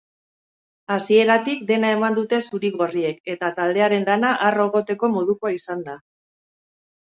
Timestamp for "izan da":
5.61-5.99